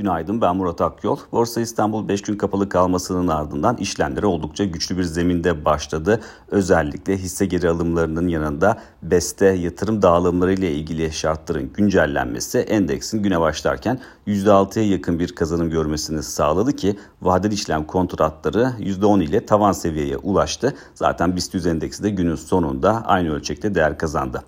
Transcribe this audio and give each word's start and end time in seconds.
Günaydın 0.00 0.40
ben 0.40 0.56
Murat 0.56 0.80
Akyol. 0.80 1.18
Borsa 1.32 1.60
İstanbul 1.60 2.08
5 2.08 2.22
gün 2.22 2.36
kapalı 2.36 2.68
kalmasının 2.68 3.28
ardından 3.28 3.76
işlemleri 3.76 4.26
oldukça 4.26 4.64
güçlü 4.64 4.98
bir 4.98 5.02
zeminde 5.02 5.64
başladı. 5.64 6.20
Özellikle 6.48 7.16
hisse 7.16 7.46
geri 7.46 7.68
alımlarının 7.68 8.28
yanında 8.28 8.78
BES'te 9.02 9.46
yatırım 9.46 10.02
dağılımları 10.02 10.52
ile 10.52 10.72
ilgili 10.72 11.12
şartların 11.12 11.72
güncellenmesi 11.74 12.58
endeksin 12.58 13.22
güne 13.22 13.40
başlarken 13.40 14.00
%6'ya 14.26 14.86
yakın 14.86 15.18
bir 15.18 15.34
kazanım 15.34 15.70
görmesini 15.70 16.22
sağladı 16.22 16.72
ki 16.72 16.96
vadeli 17.22 17.54
işlem 17.54 17.84
kontratları 17.84 18.72
%10 18.78 19.22
ile 19.22 19.46
tavan 19.46 19.72
seviyeye 19.72 20.16
ulaştı. 20.16 20.74
Zaten 20.94 21.36
BIST 21.36 21.54
endeksi 21.66 22.02
de 22.02 22.10
günün 22.10 22.34
sonunda 22.34 23.02
aynı 23.06 23.34
ölçekte 23.34 23.74
değer 23.74 23.98
kazandı. 23.98 24.42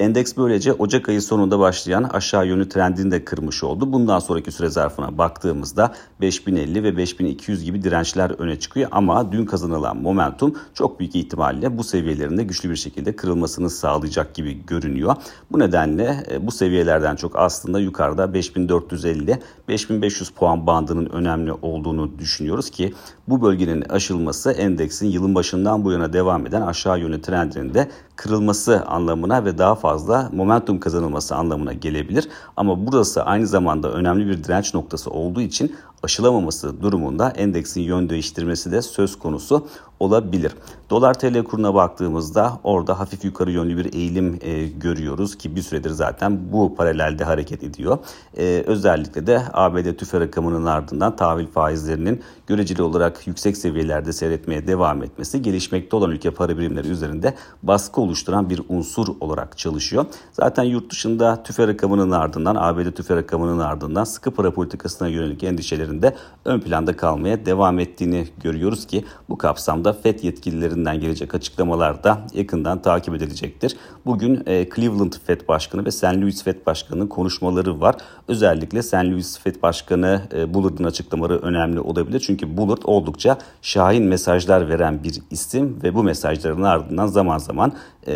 Endeks 0.00 0.36
böylece 0.36 0.72
Ocak 0.72 1.08
ayı 1.08 1.22
sonunda 1.22 1.58
başlayan 1.58 2.02
aşağı 2.02 2.46
yönlü 2.46 2.68
trendini 2.68 3.10
de 3.10 3.24
kırmış 3.24 3.64
oldu. 3.64 3.92
Bundan 3.92 4.18
sonraki 4.18 4.52
süre 4.52 4.68
zarfına 4.68 5.18
baktığımızda 5.18 5.94
5050 6.20 6.82
ve 6.82 6.96
5200 6.96 7.64
gibi 7.64 7.82
dirençler 7.82 8.30
öne 8.30 8.58
çıkıyor 8.58 8.88
ama 8.92 9.32
dün 9.32 9.46
kazanılan 9.46 9.96
momentum 9.96 10.54
çok 10.74 11.00
büyük 11.00 11.16
ihtimalle 11.16 11.78
bu 11.78 11.84
seviyelerinde 11.84 12.42
güçlü 12.42 12.70
bir 12.70 12.76
şekilde 12.76 13.16
kırılmasını 13.16 13.70
sağlayacak 13.70 14.34
gibi 14.34 14.66
görünüyor. 14.66 15.14
Bu 15.52 15.58
nedenle 15.58 16.24
e, 16.30 16.46
bu 16.46 16.50
seviyelerden 16.50 17.16
çok 17.16 17.36
aslında 17.36 17.80
yukarıda 17.80 18.34
5450 18.34 19.38
5500 19.68 20.30
puan 20.30 20.66
bandının 20.66 21.06
önemli 21.06 21.52
olduğunu 21.52 22.18
düşünüyoruz 22.18 22.70
ki 22.70 22.94
bu 23.28 23.42
bölgenin 23.42 23.80
aşılması 23.80 24.52
endeksin 24.52 25.06
yılın 25.06 25.34
başından 25.34 25.84
bu 25.84 25.92
yana 25.92 26.12
devam 26.12 26.46
eden 26.46 26.62
aşağı 26.62 27.00
yönlü 27.00 27.22
trendinin 27.22 27.74
de 27.74 27.88
kırılması 28.16 28.84
anlamına 28.86 29.44
ve 29.44 29.58
daha 29.58 29.74
fazla 29.74 30.30
momentum 30.32 30.80
kazanılması 30.80 31.36
anlamına 31.36 31.72
gelebilir. 31.72 32.28
Ama 32.56 32.86
burası 32.86 33.22
aynı 33.22 33.46
zamanda 33.46 33.92
önemli 33.92 34.26
bir 34.26 34.44
direnç 34.44 34.74
noktası 34.74 35.10
olduğu 35.10 35.40
için 35.40 35.76
aşılamaması 36.02 36.82
durumunda 36.82 37.30
endeksin 37.30 37.80
yön 37.80 38.08
değiştirmesi 38.08 38.72
de 38.72 38.82
söz 38.82 39.18
konusu 39.18 39.66
olabilir. 40.00 40.52
Dolar 40.90 41.14
TL 41.14 41.44
kuruna 41.44 41.74
baktığımızda 41.74 42.60
orada 42.64 42.98
hafif 42.98 43.24
yukarı 43.24 43.50
yönlü 43.50 43.76
bir 43.76 43.92
eğilim 43.94 44.38
e, 44.42 44.66
görüyoruz 44.66 45.38
ki 45.38 45.56
bir 45.56 45.62
süredir 45.62 45.90
zaten 45.90 46.52
bu 46.52 46.74
paralelde 46.74 47.24
hareket 47.24 47.62
ediyor. 47.62 47.98
E, 48.36 48.64
özellikle 48.66 49.26
de 49.26 49.42
ABD 49.52 49.96
tüfe 49.96 50.20
rakamının 50.20 50.66
ardından 50.66 51.16
tahvil 51.16 51.46
faizlerinin 51.46 52.22
göreceli 52.46 52.82
olarak 52.82 53.26
yüksek 53.26 53.56
seviyelerde 53.56 54.12
seyretmeye 54.12 54.66
devam 54.66 55.02
etmesi 55.02 55.42
gelişmekte 55.42 55.96
olan 55.96 56.10
ülke 56.10 56.30
para 56.30 56.58
birimleri 56.58 56.88
üzerinde 56.88 57.34
baskı 57.62 58.00
oluşturan 58.00 58.50
bir 58.50 58.62
unsur 58.68 59.08
olarak 59.20 59.58
çalışıyor. 59.58 60.06
Zaten 60.32 60.62
yurt 60.62 60.90
dışında 60.90 61.42
tüfe 61.42 61.68
rakamının 61.68 62.10
ardından 62.10 62.56
ABD 62.58 62.90
tüfe 62.90 63.16
rakamının 63.16 63.58
ardından 63.58 64.04
sıkı 64.04 64.30
para 64.30 64.50
politikasına 64.50 65.08
yönelik 65.08 65.42
endişelerinde 65.86 66.14
ön 66.44 66.60
planda 66.60 66.96
kalmaya 66.96 67.46
devam 67.46 67.78
ettiğini 67.78 68.26
görüyoruz 68.42 68.86
ki 68.86 69.04
bu 69.28 69.38
kapsamda 69.38 69.92
FED 69.92 70.22
yetkililerinden 70.22 71.00
gelecek 71.00 71.34
açıklamalar 71.34 72.04
da 72.04 72.26
yakından 72.34 72.82
takip 72.82 73.14
edilecektir. 73.14 73.76
Bugün 74.06 74.42
e, 74.46 74.68
Cleveland 74.76 75.12
FED 75.26 75.48
Başkanı 75.48 75.84
ve 75.84 75.90
St. 75.90 76.04
Louis 76.04 76.44
FED 76.44 76.66
Başkanı'nın 76.66 77.06
konuşmaları 77.06 77.80
var. 77.80 77.94
Özellikle 78.28 78.82
St. 78.82 78.94
Louis 78.94 79.38
FED 79.38 79.62
Başkanı 79.62 80.22
e, 80.34 80.54
Bullard'ın 80.54 80.84
açıklamaları 80.84 81.38
önemli 81.38 81.80
olabilir. 81.80 82.20
Çünkü 82.20 82.56
Bullard 82.56 82.82
oldukça 82.84 83.38
şahin 83.62 84.04
mesajlar 84.04 84.68
veren 84.68 85.04
bir 85.04 85.22
isim 85.30 85.78
ve 85.82 85.94
bu 85.94 86.02
mesajların 86.02 86.62
ardından 86.62 87.06
zaman 87.06 87.38
zaman 87.38 87.72
e, 88.08 88.14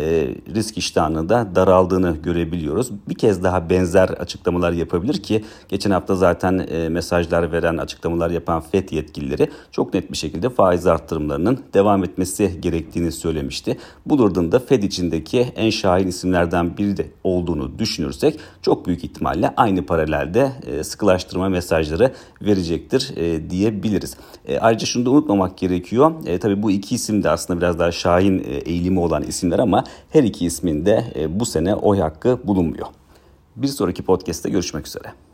risk 0.55 0.77
iştahının 0.77 1.29
da 1.29 1.55
daraldığını 1.55 2.17
görebiliyoruz. 2.23 2.91
Bir 3.09 3.15
kez 3.15 3.43
daha 3.43 3.69
benzer 3.69 4.09
açıklamalar 4.09 4.71
yapabilir 4.71 5.23
ki 5.23 5.43
geçen 5.69 5.91
hafta 5.91 6.15
zaten 6.15 6.67
e, 6.69 6.89
mesajlar 6.89 7.51
veren 7.51 7.60
açıklamalar 7.67 8.29
yapan 8.29 8.61
FED 8.61 8.89
yetkilileri 8.89 9.49
çok 9.71 9.93
net 9.93 10.11
bir 10.11 10.17
şekilde 10.17 10.49
faiz 10.49 10.87
arttırımlarının 10.87 11.59
devam 11.73 12.03
etmesi 12.03 12.61
gerektiğini 12.61 13.11
söylemişti. 13.11 13.77
Bullard'ın 14.05 14.51
da 14.51 14.59
Fed 14.59 14.83
içindeki 14.83 15.39
en 15.39 15.69
şahin 15.69 16.07
isimlerden 16.07 16.77
biri 16.77 16.97
de 16.97 17.07
olduğunu 17.23 17.79
düşünürsek 17.79 18.39
çok 18.61 18.87
büyük 18.87 19.03
ihtimalle 19.03 19.53
aynı 19.57 19.85
paralelde 19.85 20.51
e, 20.67 20.83
sıkılaştırma 20.83 21.49
mesajları 21.49 22.11
verecektir 22.41 23.13
e, 23.15 23.49
diyebiliriz. 23.49 24.17
E, 24.45 24.59
ayrıca 24.59 24.85
şunu 24.85 25.05
da 25.05 25.09
unutmamak 25.09 25.57
gerekiyor. 25.57 26.11
Tabii 26.41 26.63
bu 26.63 26.71
iki 26.71 26.95
isim 26.95 27.23
de 27.23 27.29
aslında 27.29 27.61
biraz 27.61 27.79
daha 27.79 27.91
şahin 27.91 28.43
eğilimi 28.65 28.99
olan 28.99 29.23
isimler 29.23 29.59
ama 29.59 29.83
her 30.09 30.23
iki 30.23 30.45
ismin 30.45 30.85
de 30.85 31.27
bu 31.29 31.45
sene 31.45 31.75
oy 31.75 31.99
hakkı 31.99 32.39
bulunmuyor. 32.43 32.87
Bir 33.55 33.67
sonraki 33.67 34.03
podcast'te 34.03 34.49
görüşmek 34.49 34.87
üzere. 34.87 35.30